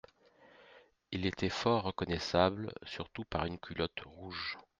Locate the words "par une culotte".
3.23-3.99